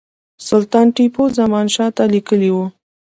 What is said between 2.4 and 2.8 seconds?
وه.